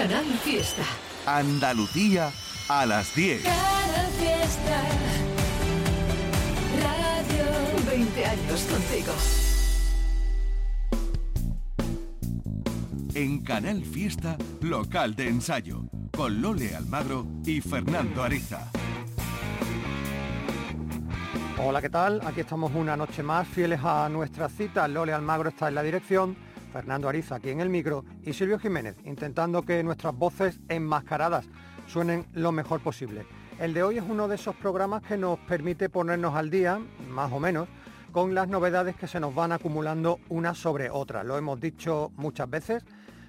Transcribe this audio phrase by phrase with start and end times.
[0.00, 0.82] Canal Fiesta.
[1.26, 2.30] Andalucía
[2.70, 3.42] a las 10.
[3.42, 4.82] Canal Fiesta.
[6.82, 7.44] Radio
[7.86, 9.12] 20 años contigo.
[13.12, 15.82] En Canal Fiesta, local de ensayo,
[16.16, 18.70] con Lole Almagro y Fernando Ariza.
[21.58, 22.22] Hola, ¿qué tal?
[22.26, 24.88] Aquí estamos una noche más, fieles a nuestra cita.
[24.88, 26.38] Lole Almagro está en la dirección,
[26.70, 31.46] Fernando Ariza aquí en el micro y Silvio Jiménez, intentando que nuestras voces enmascaradas
[31.86, 33.26] suenen lo mejor posible.
[33.58, 37.30] El de hoy es uno de esos programas que nos permite ponernos al día, más
[37.32, 37.68] o menos,
[38.12, 41.22] con las novedades que se nos van acumulando una sobre otra.
[41.24, 42.84] Lo hemos dicho muchas veces,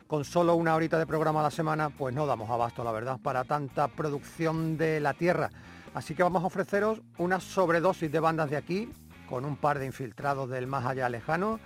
[0.08, 3.20] con solo una horita de programa a la semana, pues no damos abasto, la verdad,
[3.22, 5.50] para tanta producción de la tierra.
[5.94, 8.90] Así que vamos a ofreceros una sobredosis de bandas de aquí,
[9.30, 11.60] con un par de infiltrados del más allá lejano,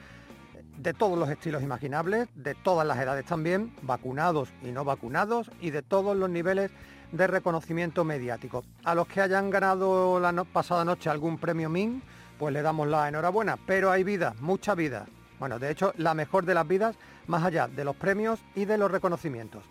[0.78, 5.72] de todos los estilos imaginables, de todas las edades también, vacunados y no vacunados, y
[5.72, 6.72] de todos los niveles
[7.12, 8.64] de reconocimiento mediático.
[8.84, 12.02] A los que hayan ganado la pasada noche algún premio MIN,
[12.38, 15.06] pues le damos la enhorabuena, pero hay vida, mucha vida.
[15.40, 16.96] Bueno, de hecho, la mejor de las vidas,
[17.28, 19.64] más allá de los premios y de los reconocimientos.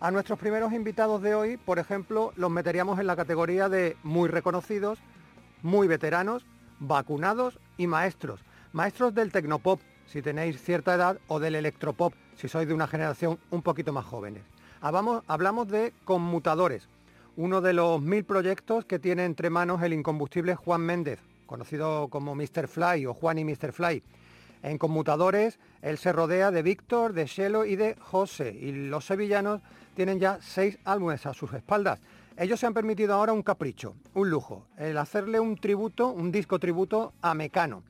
[0.00, 4.28] A nuestros primeros invitados de hoy, por ejemplo, los meteríamos en la categoría de muy
[4.28, 4.98] reconocidos,
[5.62, 6.44] muy veteranos,
[6.80, 8.40] vacunados y maestros.
[8.72, 9.80] Maestros del tecnopop,
[10.12, 14.04] si tenéis cierta edad, o del electropop, si sois de una generación un poquito más
[14.04, 14.42] jóvenes.
[14.82, 16.86] Hablamos, de conmutadores,
[17.36, 22.34] uno de los mil proyectos que tiene entre manos el incombustible Juan Méndez, conocido como
[22.34, 22.68] Mr.
[22.68, 23.72] Fly o Juan y Mr.
[23.72, 24.02] Fly.
[24.62, 29.62] En conmutadores, él se rodea de Víctor, de Shelo y de José, y los sevillanos
[29.96, 32.00] tienen ya seis álbumes a sus espaldas.
[32.36, 36.58] Ellos se han permitido ahora un capricho, un lujo, el hacerle un tributo, un disco
[36.58, 37.82] tributo a Mecano.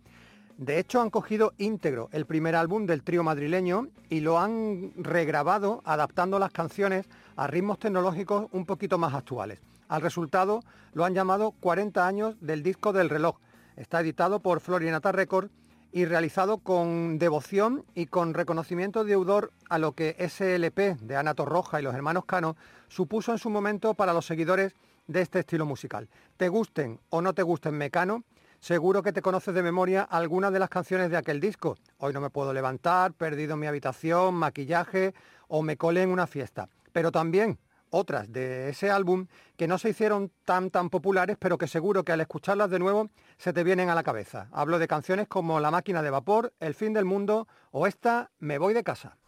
[0.58, 5.82] De hecho, han cogido íntegro el primer álbum del trío madrileño y lo han regrabado
[5.84, 9.60] adaptando las canciones a ritmos tecnológicos un poquito más actuales.
[9.88, 10.62] Al resultado
[10.94, 13.36] lo han llamado 40 años del disco del reloj.
[13.76, 15.50] Está editado por Florianata Records
[15.92, 21.80] y realizado con devoción y con reconocimiento deudor a lo que SLP de Ana Torroja
[21.80, 22.56] y los hermanos Cano
[22.88, 24.74] supuso en su momento para los seguidores
[25.06, 26.08] de este estilo musical.
[26.36, 28.24] Te gusten o no te gusten Mecano,
[28.62, 31.76] seguro que te conoces de memoria algunas de las canciones de aquel disco.
[31.98, 35.14] Hoy no me puedo levantar, perdido en mi habitación, maquillaje
[35.48, 36.68] o me colé en una fiesta.
[36.92, 37.58] Pero también
[37.90, 42.12] otras de ese álbum que no se hicieron tan tan populares, pero que seguro que
[42.12, 44.46] al escucharlas de nuevo se te vienen a la cabeza.
[44.52, 48.58] Hablo de canciones como La máquina de vapor, El fin del mundo o esta Me
[48.58, 49.18] voy de casa.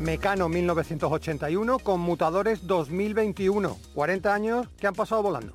[0.00, 5.54] Mecano 1981 con Mutadores 2021, 40 años que han pasado volando.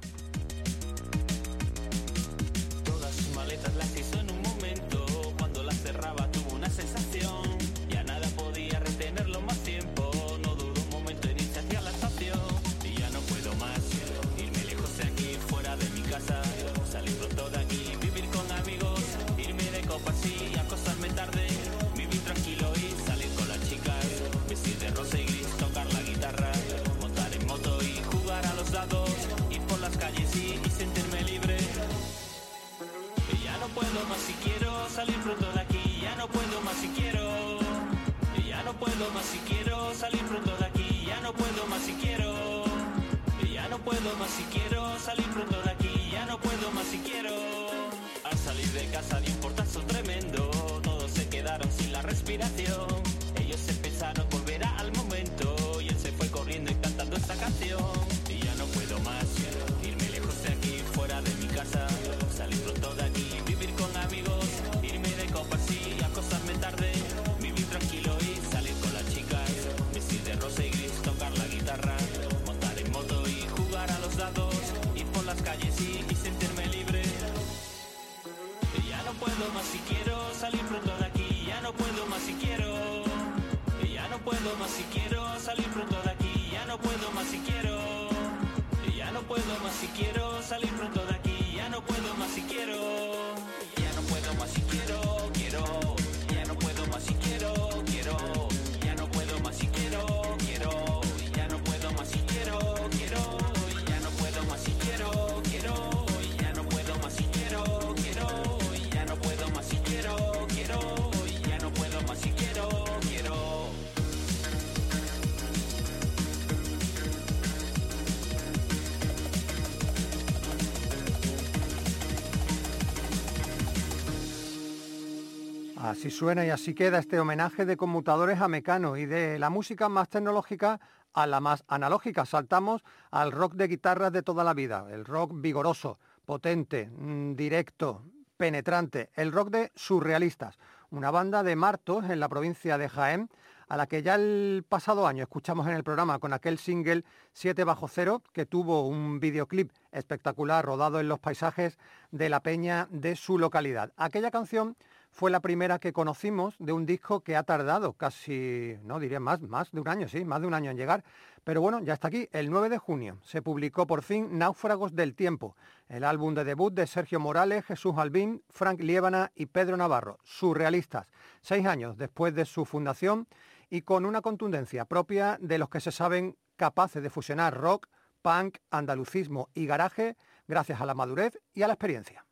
[125.98, 129.90] Así suena y así queda este homenaje de conmutadores a Mecano y de la música
[129.90, 130.80] más tecnológica
[131.12, 132.24] a la más analógica.
[132.28, 138.04] Saltamos al rock de guitarras de toda la vida, el rock vigoroso, potente, mm, directo,
[138.38, 140.60] penetrante, el rock de surrealistas,
[140.92, 143.32] una banda de Martos en la provincia de Jaén,
[143.68, 147.64] a la que ya el pasado año escuchamos en el programa con aquel single 7
[147.64, 151.80] bajo cero, que tuvo un videoclip espectacular rodado en los paisajes
[152.12, 153.94] de la peña de su localidad.
[153.98, 154.78] Aquella canción
[155.18, 159.42] fue la primera que conocimos de un disco que ha tardado casi, no diría más,
[159.42, 161.04] más de un año, sí, más de un año en llegar.
[161.44, 162.30] Pero bueno, ya está aquí.
[162.32, 165.56] El 9 de junio se publicó por fin Náufragos del Tiempo,
[165.90, 171.08] el álbum de debut de Sergio Morales, Jesús Albín, Frank Liébana y Pedro Navarro, surrealistas,
[171.42, 173.28] seis años después de su fundación
[173.72, 177.88] y con una contundencia propia de los que se saben capaces de fusionar rock,
[178.22, 180.16] punk, andalucismo y garaje
[180.48, 182.27] gracias a la madurez y a la experiencia.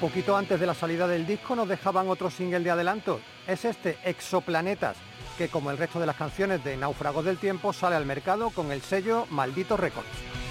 [0.00, 3.20] Poquito antes de la salida del disco nos dejaban otro single de adelanto.
[3.46, 4.96] Es este, Exoplanetas,
[5.38, 8.72] que como el resto de las canciones de Náufragos del Tiempo sale al mercado con
[8.72, 10.43] el sello Maldito Records.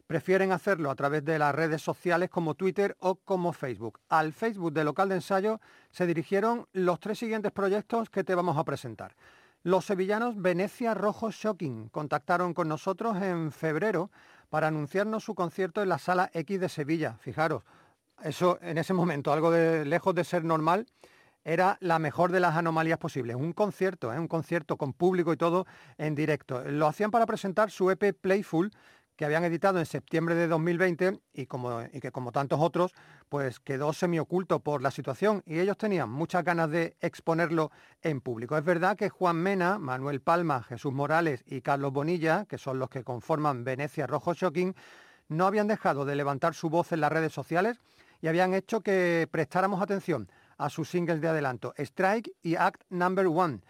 [0.06, 4.00] prefieren hacerlo a través de las redes sociales como Twitter o como Facebook.
[4.08, 8.56] Al Facebook de local de ensayo se dirigieron los tres siguientes proyectos que te vamos
[8.58, 9.14] a presentar.
[9.62, 14.11] Los sevillanos Venecia Rojo Shocking contactaron con nosotros en febrero
[14.50, 17.16] para anunciarnos su concierto en la Sala X de Sevilla.
[17.18, 17.62] Fijaros,
[18.23, 20.87] eso en ese momento, algo lejos de ser normal,
[21.44, 23.37] era la mejor de las anomalías posibles.
[23.37, 24.18] Un concierto, ¿eh?
[24.18, 25.66] un concierto con público y todo
[25.99, 26.62] en directo.
[26.64, 28.70] Lo hacían para presentar su EP Playful,
[29.16, 32.92] que habían editado en septiembre de 2020 y, que como tantos otros,
[33.28, 37.71] pues quedó semioculto por la situación y ellos tenían muchas ganas de exponerlo
[38.02, 38.56] en público.
[38.56, 42.88] Es verdad que Juan Mena, Manuel Palma, Jesús Morales y Carlos Bonilla, que son los
[42.88, 44.75] que conforman Venecia Rojo Shocking,
[45.28, 47.80] no habían dejado de levantar su voz en las redes sociales
[48.21, 53.26] y habían hecho que prestáramos atención a sus singles de adelanto, Strike y Act Number
[53.26, 53.61] One,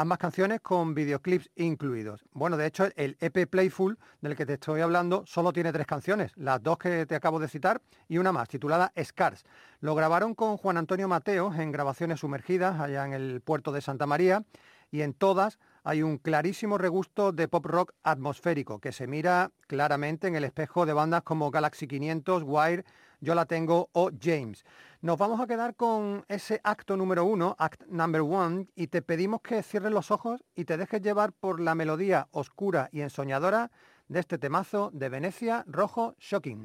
[0.00, 2.24] ambas canciones con videoclips incluidos.
[2.32, 6.32] Bueno, de hecho, el EP Playful, del que te estoy hablando, solo tiene tres canciones,
[6.36, 9.44] las dos que te acabo de citar y una más, titulada Scars.
[9.80, 14.06] Lo grabaron con Juan Antonio Mateo en grabaciones sumergidas allá en el puerto de Santa
[14.06, 14.42] María
[14.90, 20.28] y en todas hay un clarísimo regusto de pop rock atmosférico que se mira claramente
[20.28, 22.84] en el espejo de bandas como Galaxy 500, Wire,
[23.20, 24.64] Yo la tengo o James.
[25.02, 29.40] Nos vamos a quedar con ese acto número uno, act number one, y te pedimos
[29.40, 33.70] que cierres los ojos y te dejes llevar por la melodía oscura y ensoñadora
[34.08, 36.64] de este temazo de Venecia Rojo Shocking.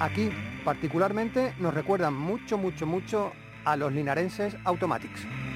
[0.00, 0.30] Aquí,
[0.64, 3.30] particularmente, nos recuerdan mucho, mucho, mucho
[3.64, 5.47] a los linarenses Automatics.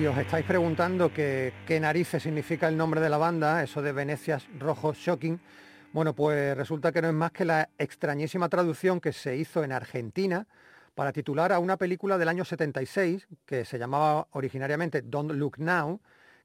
[0.00, 4.48] Si os estáis preguntando qué narices significa el nombre de la banda, eso de Venecias
[4.58, 5.38] Rojo Shocking,
[5.92, 9.72] bueno, pues resulta que no es más que la extrañísima traducción que se hizo en
[9.72, 10.46] Argentina
[10.94, 16.00] para titular a una película del año 76 que se llamaba originariamente Don't Look Now,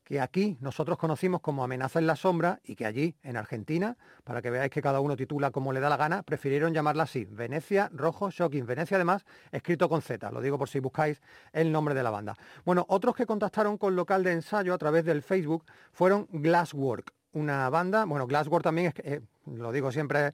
[0.06, 4.42] que aquí nosotros conocimos como Amenaza en la Sombra y que allí, en Argentina, para
[4.42, 7.90] que veáis que cada uno titula como le da la gana, prefirieron llamarla así, Venecia
[7.92, 8.68] Rojo Shocking.
[8.68, 11.22] Venecia además escrito con Z, lo digo por si buscáis
[11.52, 12.38] el nombre de la banda.
[12.64, 17.68] Bueno, otros que contactaron con local de ensayo a través del Facebook fueron Glasswork, una
[17.72, 20.34] banda, bueno, Glasswork también es, eh, lo digo siempre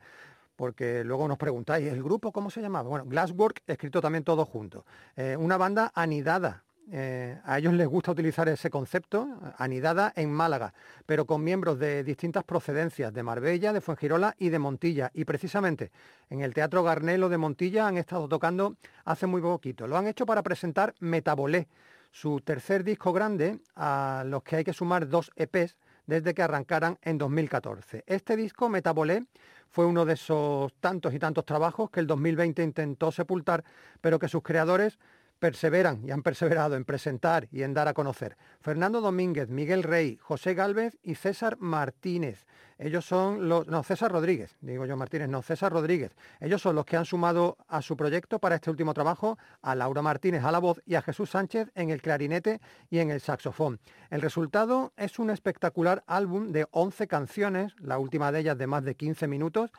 [0.58, 2.90] porque luego nos preguntáis, ¿el grupo cómo se llamaba?
[2.90, 4.86] Bueno, Glasswork, escrito también todo junto.
[5.16, 10.74] Eh, una banda anidada eh, a ellos les gusta utilizar ese concepto, anidada en Málaga,
[11.06, 15.12] pero con miembros de distintas procedencias, de Marbella, de Fuengirola y de Montilla.
[15.14, 15.92] Y precisamente
[16.30, 19.88] en el Teatro Garnelo de Montilla han estado tocando hace muy poquito.
[19.88, 21.68] Lo han hecho para presentar Metabolé,
[22.12, 26.98] su tercer disco grande, a los que hay que sumar dos EPs desde que arrancaran
[27.04, 28.04] en 2014.
[28.06, 29.26] Este disco, Metabolé,
[29.70, 33.64] fue uno de esos tantos y tantos trabajos que el 2020 intentó sepultar,
[34.02, 35.00] pero que sus creadores
[35.42, 38.38] perseveran y han perseverado en presentar y en dar a conocer.
[38.62, 42.46] Fernando Domínguez, Miguel Rey, José Gálvez y César Martínez.
[42.78, 43.66] Ellos son los...
[43.66, 46.12] No, César Rodríguez, digo yo Martínez, no, César Rodríguez.
[46.40, 50.04] Ellos son los que han sumado a su proyecto para este último trabajo a Laura
[50.04, 53.80] Martínez a la voz y a Jesús Sánchez en el clarinete y en el saxofón.
[54.12, 58.84] El resultado es un espectacular álbum de 11 canciones, la última de ellas de más
[58.84, 59.72] de 15 minutos,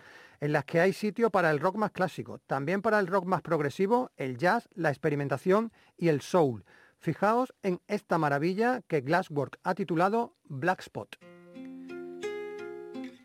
[0.42, 3.42] en las que hay sitio para el rock más clásico, también para el rock más
[3.42, 6.64] progresivo, el jazz, la experimentación y el soul.
[6.98, 11.16] Fijaos en esta maravilla que Glasswork ha titulado Black Spot.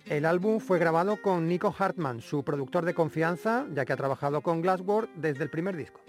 [0.06, 4.42] El álbum fue grabado con Nico Hartman, su productor de confianza, ya que ha trabajado
[4.42, 6.07] con Glasswork desde el primer disco.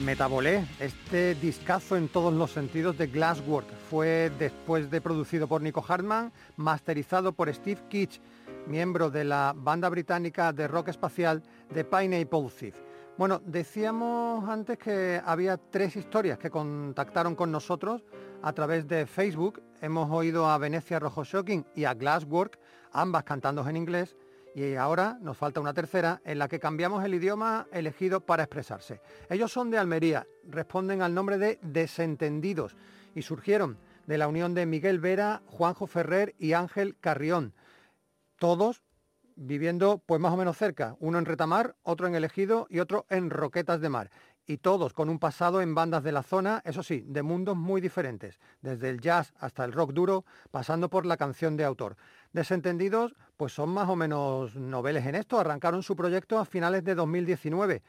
[0.00, 5.84] Metabolé, este discazo en todos los sentidos de Glasswork, fue después de producido por Nico
[5.86, 8.20] Hartman, masterizado por Steve Kitsch,
[8.66, 12.74] miembro de la banda británica de rock espacial de Pineapple Thief.
[13.18, 18.02] Bueno, decíamos antes que había tres historias que contactaron con nosotros
[18.42, 19.62] a través de Facebook.
[19.82, 22.58] Hemos oído a Venecia Rojo Shocking y a Glasswork,
[22.92, 24.16] ambas cantando en inglés,
[24.54, 29.00] y ahora nos falta una tercera en la que cambiamos el idioma elegido para expresarse.
[29.28, 32.76] Ellos son de Almería, responden al nombre de Desentendidos
[33.14, 37.54] y surgieron de la unión de Miguel Vera, Juanjo Ferrer y Ángel Carrión.
[38.38, 38.82] Todos
[39.36, 43.30] viviendo pues más o menos cerca, uno en Retamar, otro en Elegido y otro en
[43.30, 44.10] Roquetas de Mar.
[44.46, 47.80] Y todos con un pasado en bandas de la zona, eso sí, de mundos muy
[47.80, 51.96] diferentes, desde el jazz hasta el rock duro, pasando por la canción de autor.
[52.32, 55.40] Desentendidos, pues son más o menos noveles en esto.
[55.40, 57.82] Arrancaron su proyecto a finales de 2019.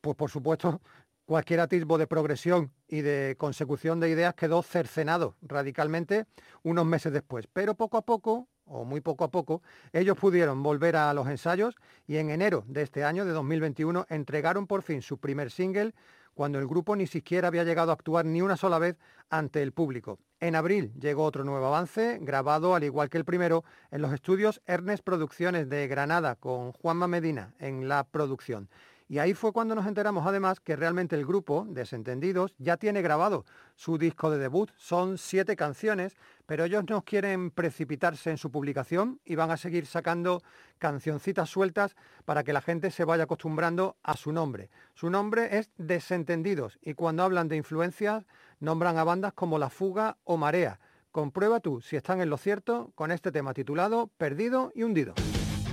[0.00, 0.80] Pues por supuesto,
[1.24, 6.26] cualquier atisbo de progresión y de consecución de ideas quedó cercenado radicalmente
[6.64, 7.46] unos meses después.
[7.52, 11.76] Pero poco a poco, o muy poco a poco, ellos pudieron volver a los ensayos
[12.08, 15.94] y en enero de este año, de 2021, entregaron por fin su primer single
[16.34, 18.96] cuando el grupo ni siquiera había llegado a actuar ni una sola vez
[19.30, 20.18] ante el público.
[20.40, 24.60] En abril llegó otro nuevo avance, grabado al igual que el primero en los estudios
[24.66, 28.68] Ernest Producciones de Granada, con Juanma Medina en la producción.
[29.12, 33.44] Y ahí fue cuando nos enteramos además que realmente el grupo, Desentendidos, ya tiene grabado
[33.74, 34.70] su disco de debut.
[34.78, 39.84] Son siete canciones, pero ellos no quieren precipitarse en su publicación y van a seguir
[39.84, 40.42] sacando
[40.78, 41.94] cancioncitas sueltas
[42.24, 44.70] para que la gente se vaya acostumbrando a su nombre.
[44.94, 48.24] Su nombre es Desentendidos y cuando hablan de influencias
[48.60, 50.80] nombran a bandas como La Fuga o Marea.
[51.10, 55.12] Comprueba tú si están en lo cierto con este tema titulado Perdido y Hundido.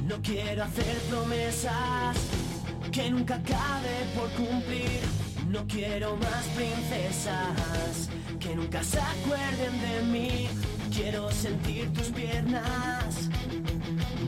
[0.05, 2.38] No quiero hacer promesas
[2.91, 5.01] que nunca acabe por cumplir.
[5.47, 10.47] No quiero más princesas que nunca se acuerden de mí.
[10.93, 13.29] Quiero sentir tus piernas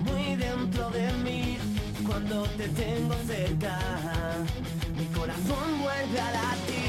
[0.05, 1.57] muy dentro de mí.
[2.05, 3.79] Cuando te tengo cerca,
[4.97, 6.80] mi corazón vuelve a latir.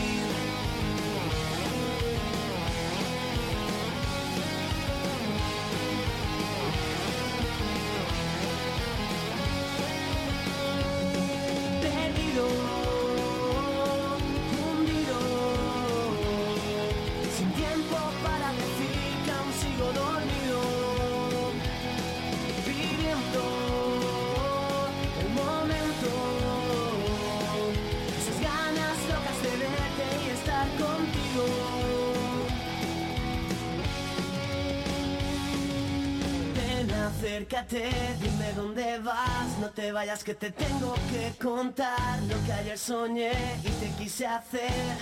[37.23, 37.89] Acércate,
[38.21, 43.33] dime dónde vas, no te vayas que te tengo que contar lo que ayer soñé
[43.63, 44.97] y te quise hacer.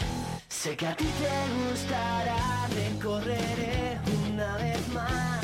[0.46, 3.98] Sé que a ti te gustará, recorreré
[4.30, 5.40] una vez más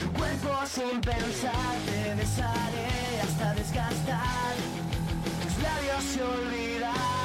[0.00, 4.54] tu cuerpo sin pensar, te besaré hasta desgastar
[5.44, 7.23] tus labios y olvidar.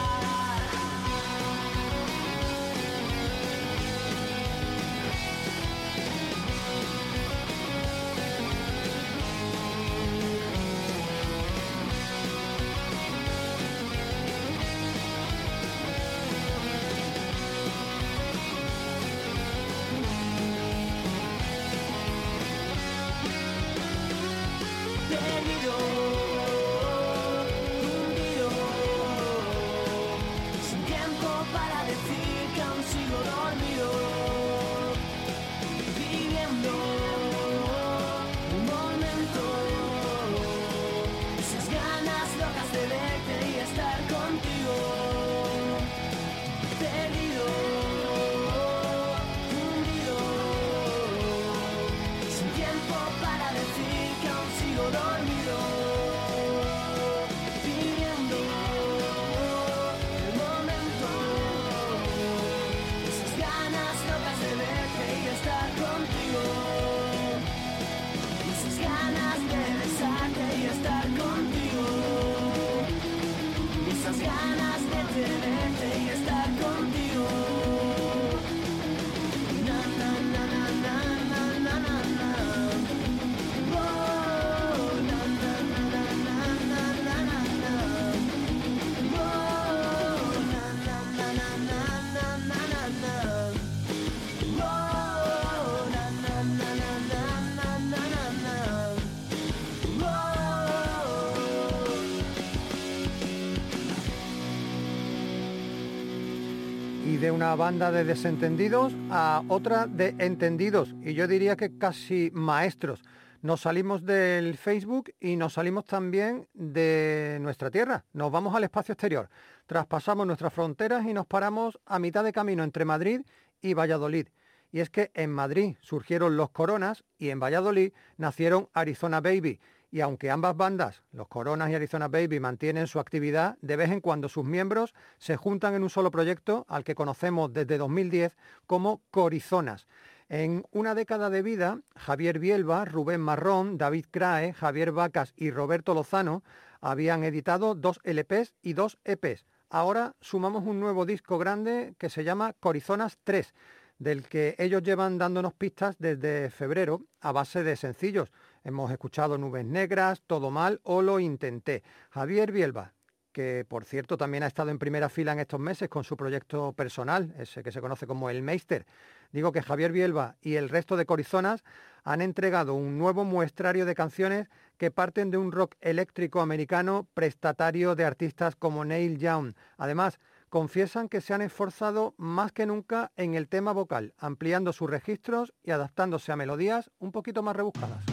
[107.39, 113.02] Una banda de desentendidos a otra de entendidos y yo diría que casi maestros.
[113.41, 118.04] Nos salimos del Facebook y nos salimos también de nuestra tierra.
[118.12, 119.30] Nos vamos al espacio exterior.
[119.67, 123.21] Traspasamos nuestras fronteras y nos paramos a mitad de camino entre Madrid
[123.62, 124.28] y Valladolid.
[124.73, 130.02] Y es que en Madrid surgieron los Coronas y en Valladolid nacieron Arizona Baby y
[130.02, 134.30] aunque ambas bandas, los Coronas y Arizona Baby, mantienen su actividad, de vez en cuando
[134.30, 138.36] sus miembros se juntan en un solo proyecto al que conocemos desde 2010
[138.67, 139.88] como Corizonas.
[140.30, 145.95] En una década de vida, Javier Bielba, Rubén Marrón, David Crae, Javier Vacas y Roberto
[145.95, 146.43] Lozano
[146.82, 149.45] habían editado dos LPs y dos EPs.
[149.71, 153.54] Ahora sumamos un nuevo disco grande que se llama Corizonas 3,
[153.97, 158.32] del que ellos llevan dándonos pistas desde febrero a base de sencillos.
[158.63, 161.84] Hemos escuchado Nubes Negras, Todo Mal o Lo Intenté.
[162.10, 162.93] Javier Bielba,
[163.32, 166.74] que por cierto también ha estado en primera fila en estos meses con su proyecto
[166.74, 168.86] personal, ese que se conoce como El Meister.
[169.32, 171.63] Digo que Javier Bielba y el resto de Corizonas
[172.04, 177.95] han entregado un nuevo muestrario de canciones que parten de un rock eléctrico americano prestatario
[177.95, 179.54] de artistas como Neil Young.
[179.78, 180.19] Además,
[180.50, 185.54] confiesan que se han esforzado más que nunca en el tema vocal, ampliando sus registros
[185.63, 188.09] y adaptándose a melodías un poquito más rebuscadas.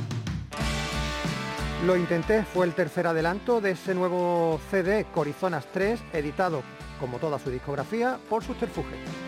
[1.85, 6.63] Lo intenté fue el tercer adelanto de ese nuevo CD Corizonas 3, editado,
[6.99, 9.26] como toda su discografía, por Subterfuge.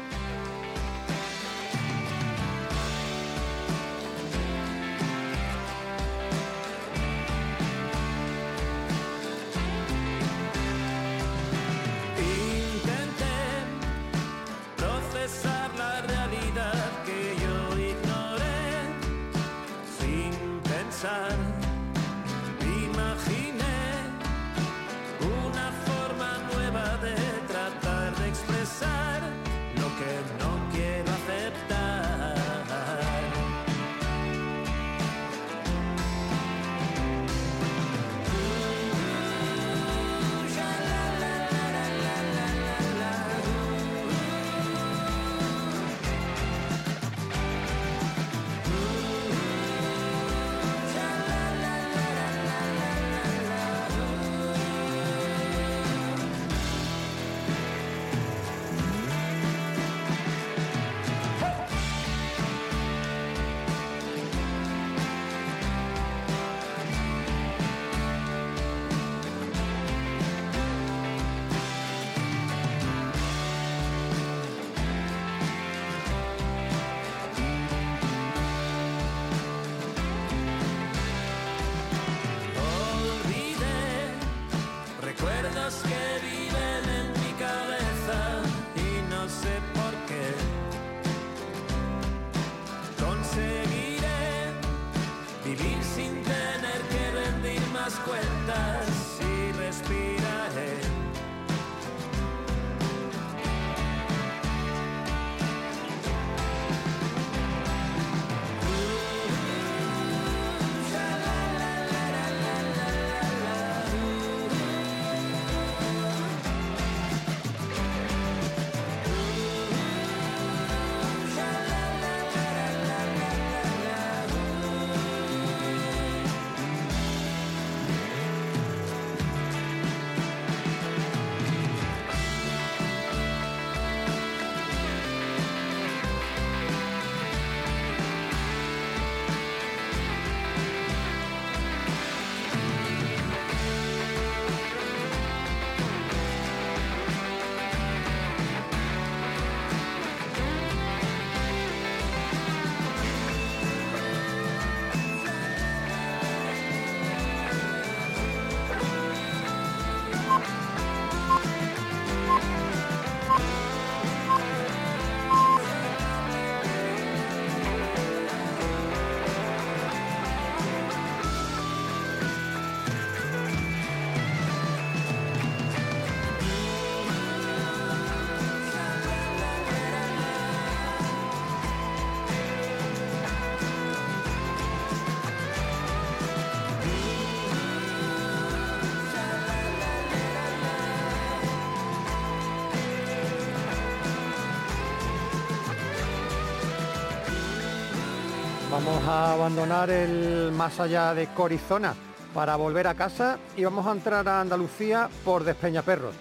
[198.89, 201.95] Vamos a abandonar el más allá de Corizona
[202.33, 206.15] para volver a casa y vamos a entrar a Andalucía por Despeñaperros.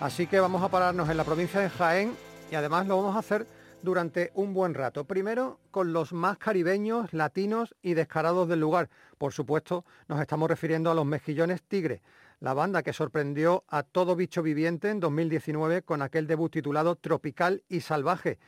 [0.00, 2.14] Así que vamos a pararnos en la provincia de Jaén
[2.52, 3.46] y además lo vamos a hacer
[3.82, 5.04] durante un buen rato.
[5.04, 8.90] Primero con los más caribeños, latinos y descarados del lugar.
[9.16, 12.02] Por supuesto, nos estamos refiriendo a los mejillones tigre,
[12.38, 17.62] la banda que sorprendió a todo bicho viviente en 2019 con aquel debut titulado Tropical
[17.70, 18.38] y Salvaje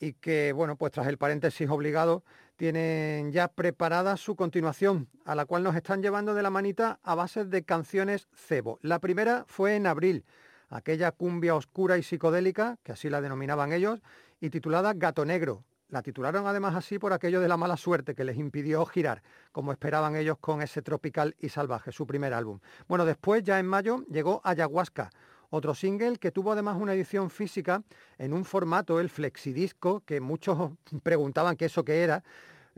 [0.00, 2.22] y que, bueno, pues tras el paréntesis obligado,
[2.58, 7.14] tienen ya preparada su continuación, a la cual nos están llevando de la manita a
[7.14, 8.80] base de canciones cebo.
[8.82, 10.24] La primera fue en abril,
[10.68, 14.00] aquella cumbia oscura y psicodélica, que así la denominaban ellos,
[14.40, 15.62] y titulada Gato Negro.
[15.88, 19.70] La titularon además así por aquello de la mala suerte que les impidió girar, como
[19.70, 22.58] esperaban ellos con ese Tropical y Salvaje, su primer álbum.
[22.88, 25.10] Bueno, después, ya en mayo, llegó Ayahuasca,
[25.50, 27.82] otro single que tuvo además una edición física
[28.18, 32.22] en un formato, el flexidisco, que muchos preguntaban qué eso qué era.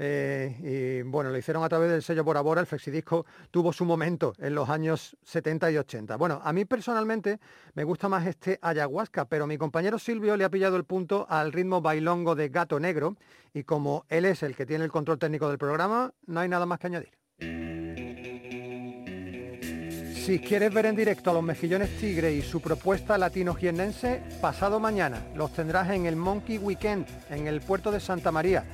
[0.02, 3.84] Eh, y bueno, lo hicieron a través del sello Bora Bora, el flexidisco tuvo su
[3.84, 6.16] momento en los años 70 y 80.
[6.16, 7.38] Bueno, a mí personalmente
[7.74, 11.52] me gusta más este ayahuasca, pero mi compañero Silvio le ha pillado el punto al
[11.52, 13.16] ritmo bailongo de Gato Negro
[13.52, 16.64] y como él es el que tiene el control técnico del programa, no hay nada
[16.64, 17.79] más que añadir.
[20.24, 24.78] Si quieres ver en directo a los mejillones tigre y su propuesta latino jiennense, pasado
[24.78, 28.64] mañana los tendrás en el Monkey Weekend, en el puerto de Santa María.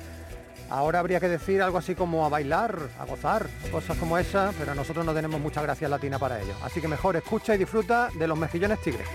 [0.69, 4.75] Ahora habría que decir algo así como a bailar, a gozar, cosas como esas, pero
[4.75, 6.53] nosotros no tenemos mucha gracia latina para ello.
[6.63, 9.05] Así que mejor escucha y disfruta de los mejillones tigre.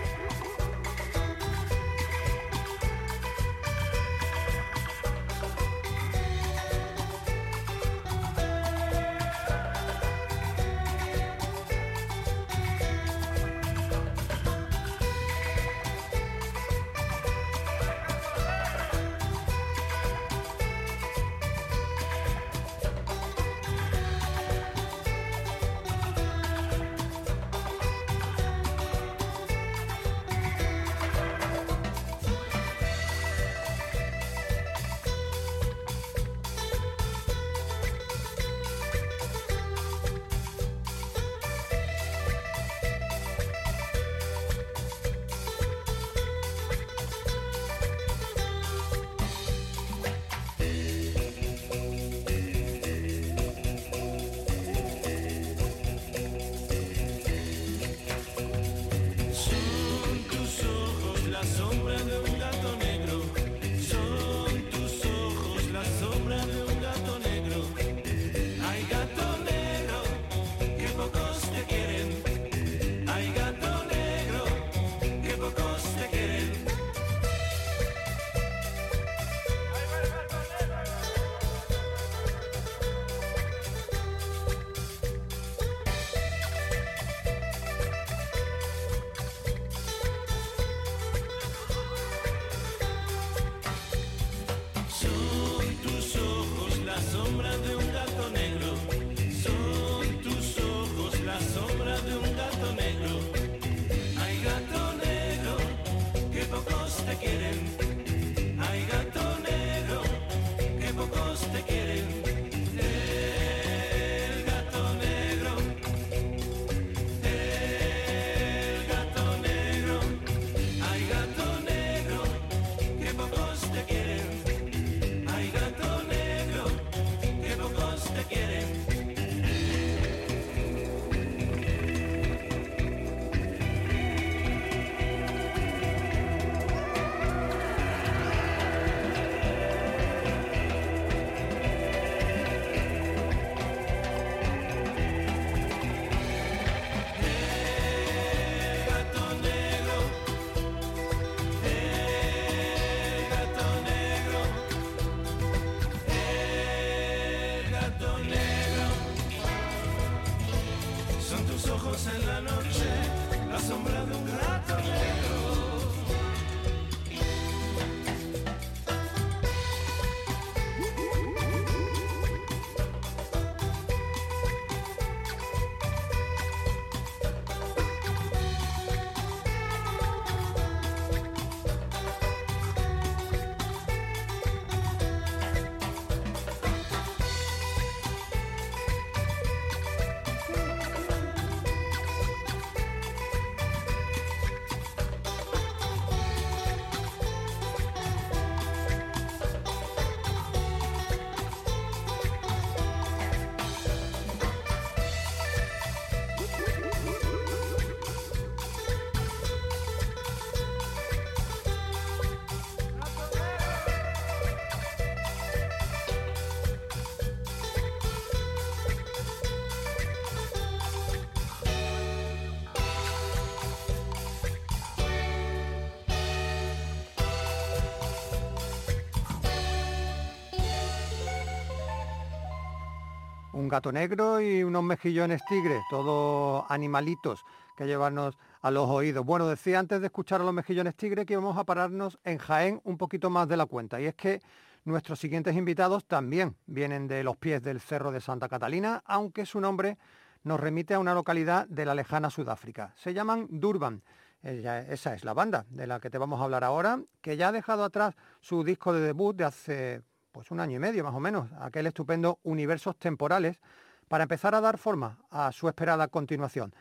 [233.63, 237.45] Un gato negro y unos mejillones tigres, todos animalitos
[237.77, 239.25] que llevarnos a los oídos.
[239.25, 242.81] Bueno, decía antes de escuchar a los mejillones tigres que íbamos a pararnos en Jaén
[242.83, 244.01] un poquito más de la cuenta.
[244.01, 244.43] Y es que
[244.85, 249.61] nuestros siguientes invitados también vienen de los pies del Cerro de Santa Catalina, aunque su
[249.61, 249.97] nombre
[250.43, 252.93] nos remite a una localidad de la lejana Sudáfrica.
[252.97, 254.03] Se llaman Durban.
[254.43, 257.53] Esa es la banda de la que te vamos a hablar ahora, que ya ha
[257.53, 260.03] dejado atrás su disco de debut de hace
[260.33, 263.61] pues un año y medio más o menos, aquel estupendo Universos Temporales,
[264.09, 266.75] para empezar a dar forma a su esperada continuación.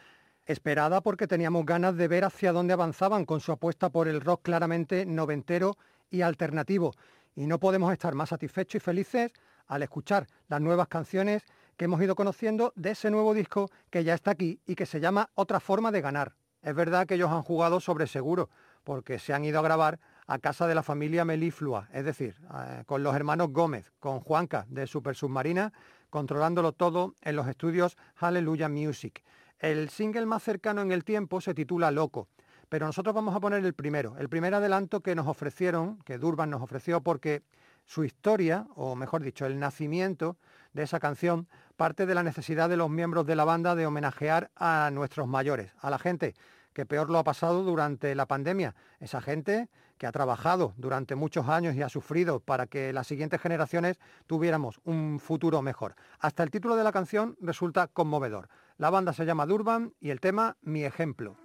[0.45, 4.41] Esperada porque teníamos ganas de ver hacia dónde avanzaban con su apuesta por el rock
[4.43, 5.77] claramente noventero
[6.09, 6.93] y alternativo.
[7.35, 9.31] Y no podemos estar más satisfechos y felices
[9.67, 11.43] al escuchar las nuevas canciones
[11.77, 14.99] que hemos ido conociendo de ese nuevo disco que ya está aquí y que se
[14.99, 16.33] llama Otra forma de ganar.
[16.61, 18.49] Es verdad que ellos han jugado sobre seguro,
[18.83, 19.99] porque se han ido a grabar
[20.31, 22.37] a casa de la familia Meliflua, es decir,
[22.85, 25.73] con los hermanos Gómez, con Juanca de Super Submarina,
[26.09, 29.25] controlándolo todo en los estudios Hallelujah Music.
[29.59, 32.29] El single más cercano en el tiempo se titula Loco,
[32.69, 36.49] pero nosotros vamos a poner el primero, el primer adelanto que nos ofrecieron, que Durban
[36.49, 37.43] nos ofreció porque
[37.85, 40.37] su historia, o mejor dicho, el nacimiento
[40.71, 44.49] de esa canción, parte de la necesidad de los miembros de la banda de homenajear
[44.55, 46.35] a nuestros mayores, a la gente
[46.71, 49.67] que peor lo ha pasado durante la pandemia, esa gente
[50.01, 54.81] que ha trabajado durante muchos años y ha sufrido para que las siguientes generaciones tuviéramos
[54.83, 55.93] un futuro mejor.
[56.19, 58.49] Hasta el título de la canción resulta conmovedor.
[58.79, 61.37] La banda se llama Durban y el tema Mi ejemplo.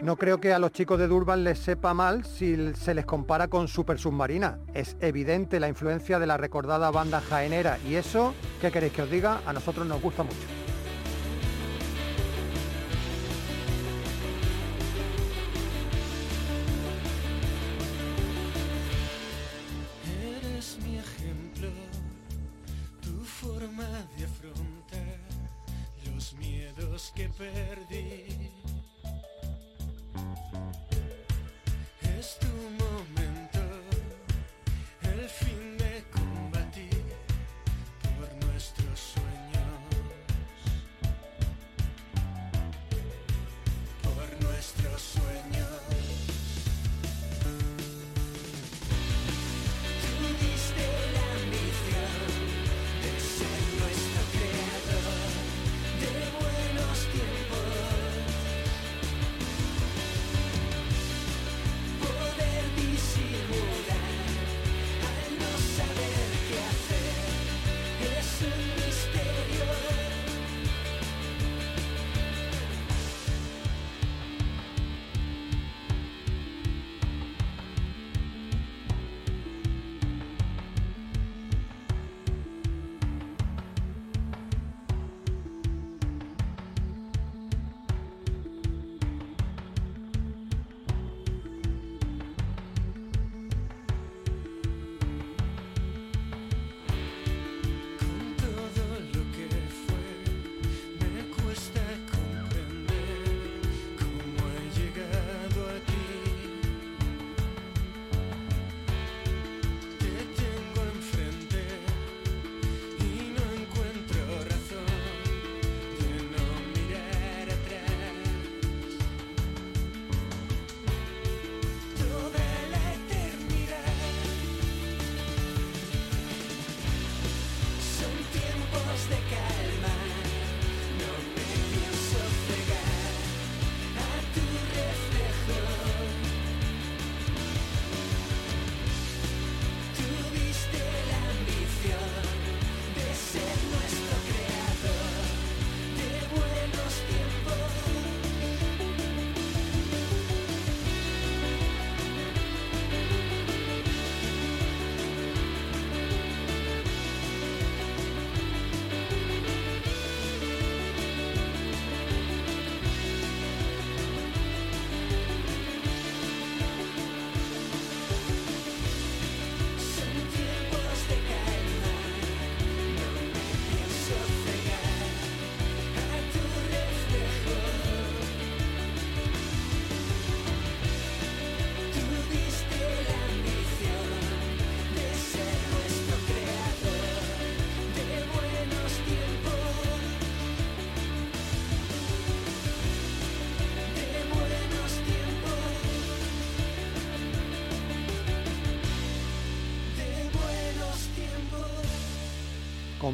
[0.00, 3.48] No creo que a los chicos de Durban les sepa mal si se les compara
[3.48, 4.60] con Super Submarina.
[4.72, 8.32] Es evidente la influencia de la recordada banda jaenera y eso,
[8.62, 9.42] ¿qué queréis que os diga?
[9.44, 10.63] A nosotros nos gusta mucho.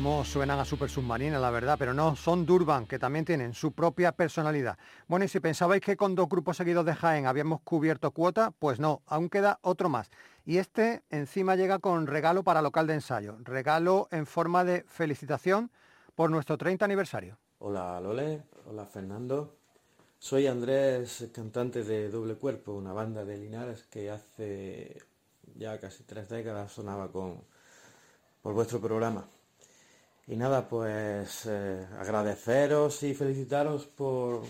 [0.00, 4.12] Suenan a Super Submarina, la verdad, pero no, son Durban, que también tienen su propia
[4.12, 4.78] personalidad.
[5.08, 8.80] Bueno, y si pensabais que con dos grupos seguidos de Jaén habíamos cubierto cuota, pues
[8.80, 10.10] no, aún queda otro más.
[10.46, 15.70] Y este encima llega con regalo para local de ensayo, regalo en forma de felicitación
[16.14, 17.36] por nuestro 30 aniversario.
[17.58, 19.54] Hola Lole, hola Fernando.
[20.18, 24.96] Soy Andrés, cantante de Doble Cuerpo, una banda de Linares que hace
[25.56, 27.44] ya casi tres décadas sonaba con,
[28.40, 29.28] por vuestro programa.
[30.26, 34.42] Y nada, pues eh, agradeceros y felicitaros por,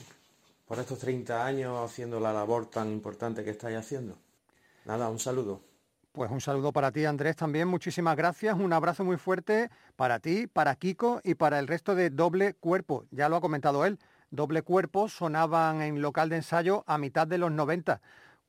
[0.67, 4.17] por estos 30 años haciendo la labor tan importante que estáis haciendo.
[4.85, 5.61] Nada, un saludo.
[6.13, 7.69] Pues un saludo para ti, Andrés, también.
[7.69, 8.59] Muchísimas gracias.
[8.59, 13.05] Un abrazo muy fuerte para ti, para Kiko y para el resto de Doble Cuerpo.
[13.13, 13.99] Ya lo ha comentado él.
[14.31, 18.01] Doble Cuerpo sonaban en local de ensayo a mitad de los 90,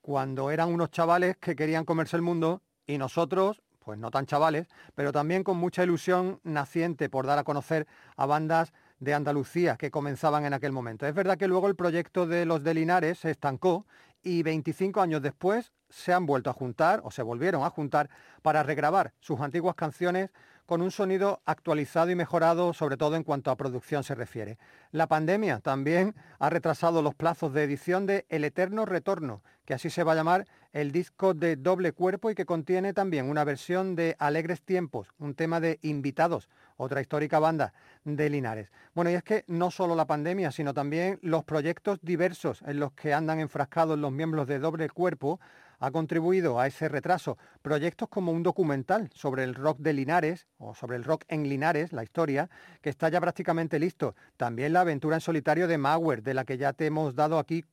[0.01, 4.67] cuando eran unos chavales que querían comerse el mundo y nosotros pues no tan chavales,
[4.95, 9.91] pero también con mucha ilusión naciente por dar a conocer a bandas de Andalucía que
[9.91, 11.07] comenzaban en aquel momento.
[11.07, 13.85] Es verdad que luego el proyecto de los de Linares se estancó
[14.23, 18.09] y 25 años después se han vuelto a juntar o se volvieron a juntar
[18.41, 20.29] para regrabar sus antiguas canciones
[20.65, 24.57] con un sonido actualizado y mejorado, sobre todo en cuanto a producción se refiere.
[24.91, 29.41] La pandemia también ha retrasado los plazos de edición de El Eterno Retorno,
[29.71, 33.29] que así se va a llamar el disco de doble cuerpo y que contiene también
[33.29, 37.71] una versión de Alegres Tiempos, un tema de Invitados, otra histórica banda
[38.03, 38.69] de Linares.
[38.93, 42.91] Bueno, y es que no solo la pandemia, sino también los proyectos diversos en los
[42.91, 45.39] que andan enfrascados los miembros de doble cuerpo
[45.79, 47.37] ha contribuido a ese retraso.
[47.61, 51.93] Proyectos como un documental sobre el rock de Linares o sobre el rock en Linares,
[51.93, 52.49] la historia,
[52.81, 54.15] que está ya prácticamente listo.
[54.35, 57.63] También la aventura en solitario de Mauer, de la que ya te hemos dado aquí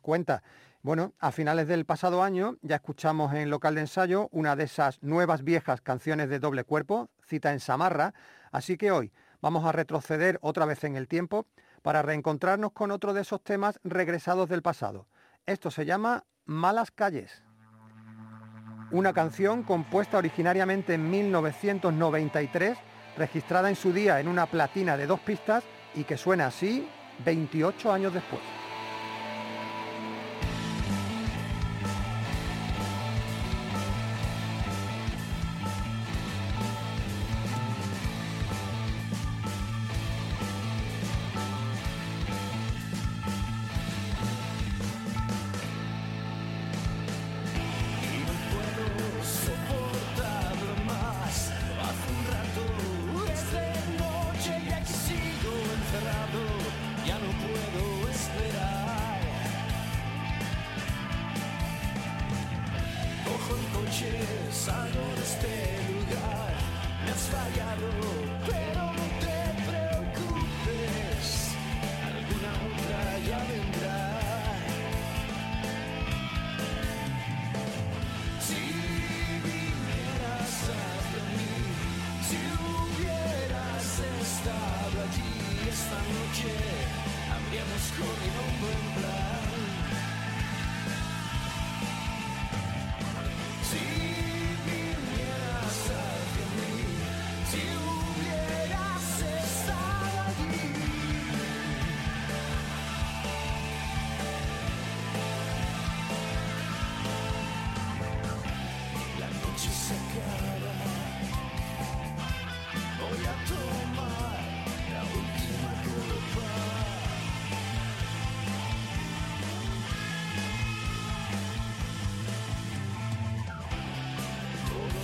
[0.00, 0.42] cuenta.
[0.82, 5.02] Bueno, a finales del pasado año ya escuchamos en local de ensayo una de esas
[5.02, 8.14] nuevas viejas canciones de doble cuerpo, cita en Samarra,
[8.50, 9.12] así que hoy
[9.42, 11.46] vamos a retroceder otra vez en el tiempo
[11.82, 15.06] para reencontrarnos con otro de esos temas regresados del pasado.
[15.46, 17.42] Esto se llama Malas Calles
[18.92, 22.78] una canción compuesta originariamente en 1993,
[23.16, 25.64] registrada en su día en una platina de dos pistas
[25.94, 26.88] y que suena así
[27.24, 28.59] 28 años después.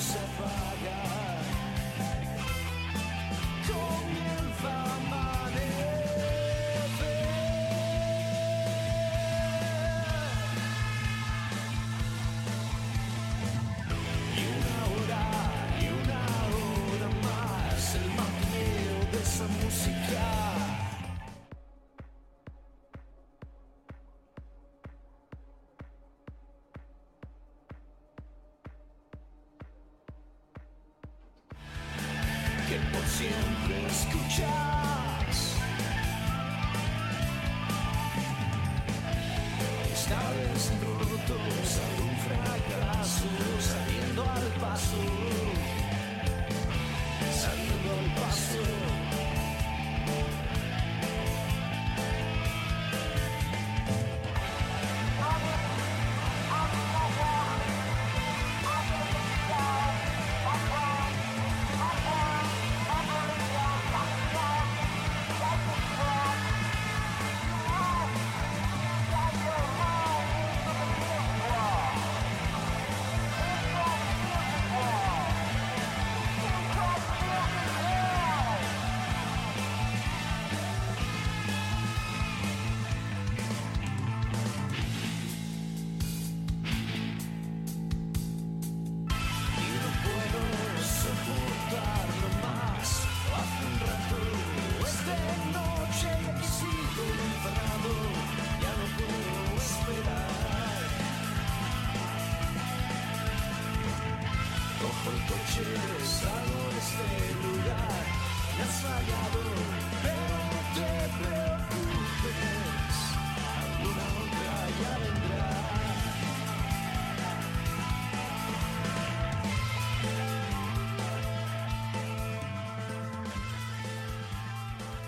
[0.06, 1.05] Siempre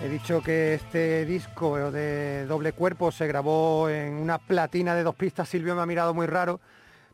[0.09, 5.15] He dicho que este disco de doble cuerpo se grabó en una platina de dos
[5.15, 5.51] pistas.
[5.51, 6.63] Silvio me ha mirado muy raro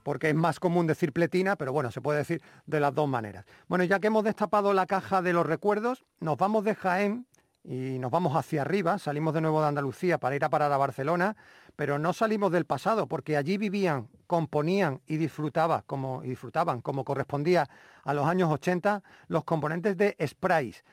[0.05, 3.47] porque es más común decir pletina, pero bueno, se puede decir de las dos maneras.
[3.67, 7.27] Bueno, ya que hemos destapado la caja de los recuerdos, nos vamos de Jaén
[7.65, 10.77] y nos vamos hacia arriba, salimos de nuevo de Andalucía para ir a parar a
[10.77, 11.35] Barcelona,
[11.75, 17.05] pero no salimos del pasado, porque allí vivían, componían y, disfrutaba, como, y disfrutaban, como
[17.05, 17.69] correspondía
[18.05, 20.85] a los años 80, los componentes de Sprays.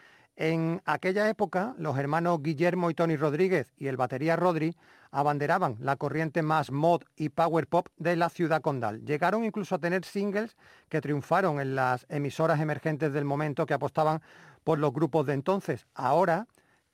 [0.44, 4.76] En aquella época, los hermanos Guillermo y Tony Rodríguez y el batería Rodri
[5.12, 9.06] abanderaban la corriente más mod y power pop de la ciudad condal.
[9.06, 10.58] Llegaron incluso a tener singles
[10.90, 14.24] que triunfaron en las emisoras emergentes del momento que apostaban
[14.64, 15.86] por los grupos de entonces.
[15.94, 16.48] Ahora,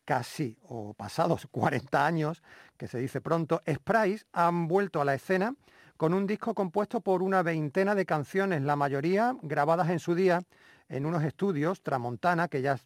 [0.03, 2.43] casi o pasados 40 años,
[2.75, 5.55] que se dice pronto, Sprays han vuelto a la escena
[5.95, 10.41] con un disco compuesto por una veintena de canciones, la mayoría grabadas en su día
[10.89, 12.77] en unos estudios Tramontana, que ya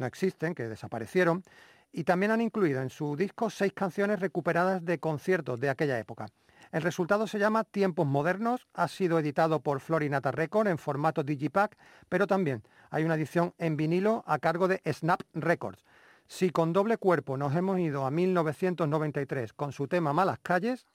[0.00, 1.44] no existen, que desaparecieron,
[1.92, 6.26] y también han incluido en su disco seis canciones recuperadas de conciertos de aquella época.
[6.72, 11.76] El resultado se llama Tiempos Modernos, ha sido editado por Florinata Record en formato Digipack,
[12.08, 15.84] pero también hay una edición en vinilo a cargo de Snap Records.
[16.28, 20.86] Si con doble cuerpo nos hemos ido a 1993 con su tema Malas Calles,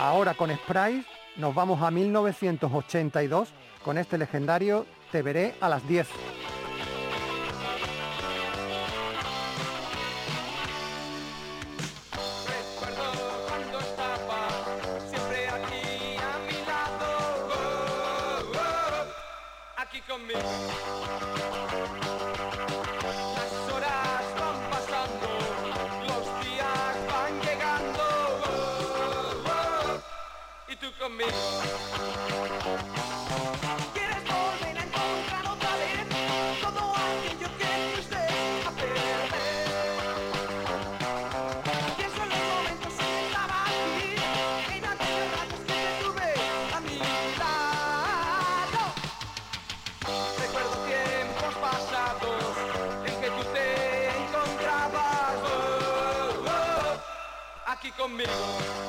[0.00, 3.54] ahora con Sprays nos vamos a 1982
[3.84, 6.08] con este legendario Te veré a las 10.
[19.88, 20.40] Aquí conmigo.
[23.36, 24.58] Las horas van
[26.08, 26.26] los
[27.08, 28.04] van llegando,
[28.44, 30.02] oh, oh.
[58.24, 58.85] Oh,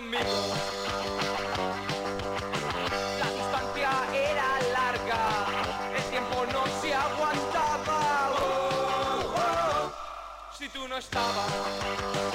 [0.00, 0.04] La
[3.32, 8.30] distancia era larga, el tiempo no se aguantaba.
[8.40, 9.92] Oh, oh,
[10.56, 12.27] si tú no estabas.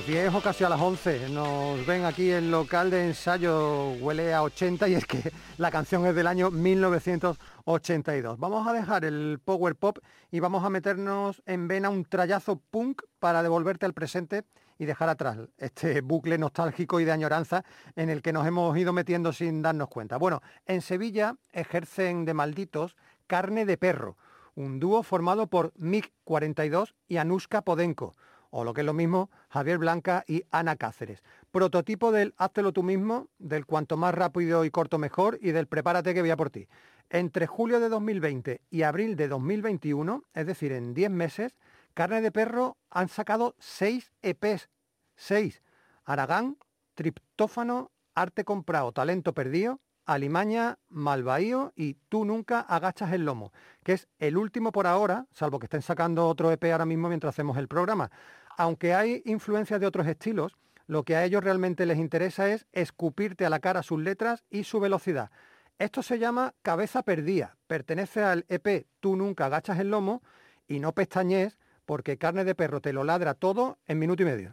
[0.00, 4.32] Las 10 o casi a las 11 nos ven aquí el local de ensayo huele
[4.32, 8.38] a 80 y es que la canción es del año 1982.
[8.38, 9.98] Vamos a dejar el power pop
[10.30, 14.44] y vamos a meternos en vena un trayazo punk para devolverte al presente
[14.78, 17.64] y dejar atrás este bucle nostálgico y de añoranza
[17.96, 20.16] en el que nos hemos ido metiendo sin darnos cuenta.
[20.16, 22.96] Bueno, en Sevilla ejercen de malditos
[23.26, 24.16] Carne de Perro,
[24.54, 28.14] un dúo formado por Mick 42 y Anuska Podenko
[28.50, 31.22] o lo que es lo mismo, Javier Blanca y Ana Cáceres.
[31.50, 36.14] Prototipo del háztelo tú mismo, del cuanto más rápido y corto mejor y del prepárate
[36.14, 36.68] que voy a por ti.
[37.08, 41.56] Entre julio de 2020 y abril de 2021, es decir, en 10 meses,
[41.94, 44.68] Carne de Perro han sacado 6 EPs.
[45.16, 45.62] 6.
[46.04, 46.56] Aragán,
[46.94, 53.52] Triptófano, Arte Comprado, Talento Perdido, Alimaña, Malvaío y Tú Nunca Agachas el Lomo,
[53.84, 57.34] que es el último por ahora, salvo que estén sacando otro EP ahora mismo mientras
[57.34, 58.10] hacemos el programa
[58.56, 63.46] aunque hay influencias de otros estilos, lo que a ellos realmente les interesa es escupirte
[63.46, 65.30] a la cara sus letras y su velocidad.
[65.78, 70.22] Esto se llama Cabeza Perdida, pertenece al EP Tú nunca agachas el lomo
[70.66, 74.52] y no pestañes porque carne de perro te lo ladra todo en minuto y medio.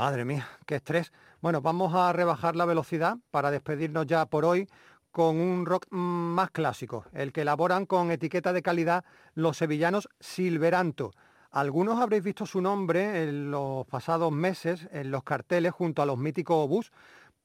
[0.00, 1.12] Madre mía, qué estrés.
[1.42, 4.66] Bueno, vamos a rebajar la velocidad para despedirnos ya por hoy
[5.10, 11.12] con un rock más clásico, el que elaboran con etiqueta de calidad los sevillanos Silveranto.
[11.50, 16.16] Algunos habréis visto su nombre en los pasados meses en los carteles junto a los
[16.16, 16.92] míticos obús,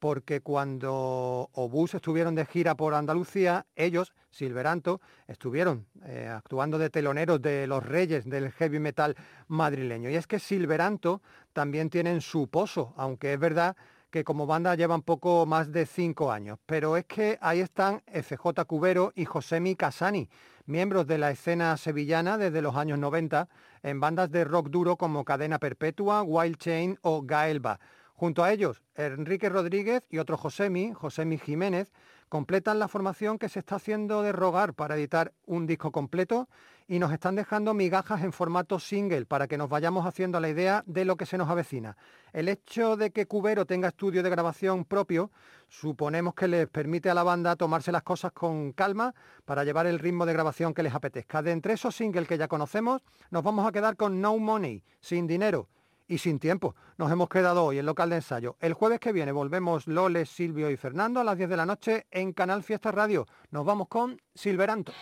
[0.06, 7.42] porque cuando Obús estuvieron de gira por Andalucía, ellos, Silveranto, estuvieron eh, actuando de teloneros
[7.42, 9.16] de los reyes del heavy metal
[9.48, 10.12] madrileño.
[10.12, 13.76] Y es que Silveranto también tienen su pozo, aunque es verdad
[14.12, 16.60] que como banda llevan poco más de cinco años.
[16.68, 20.30] Pero es que ahí están FJ Cubero y Josemi Casani,
[20.68, 23.50] miembros de la escena sevillana desde los años 90,
[23.82, 27.80] en bandas de rock duro como Cadena Perpetua, Wild Chain o Gaelba.
[28.16, 31.90] Junto a ellos, Enrique Rodríguez y otro Josemi, Josemi Jiménez,
[32.30, 36.48] completan la formación que se está haciendo de rogar para editar un disco completo
[36.88, 40.82] y nos están dejando migajas en formato single para que nos vayamos haciendo la idea
[40.88, 41.98] de lo que se nos avecina.
[42.32, 45.30] El hecho de que Cubero tenga estudio de grabación propio,
[45.68, 49.14] suponemos que les permite a la banda tomarse las cosas con calma
[49.44, 51.42] para llevar el ritmo de grabación que les apetezca.
[51.42, 55.28] De entre esos singles que ya conocemos, nos vamos a quedar con No Money, sin
[55.28, 55.68] dinero,
[56.08, 56.76] y sin tiempo.
[56.98, 58.58] Nos hemos quedado hoy en local de ensayo.
[58.60, 62.08] El jueves que viene volvemos Lole, Silvio y Fernando a las 10 de la noche
[62.12, 63.26] en Canal Fiesta Radio.
[63.52, 64.94] Nos vamos con Silveranto.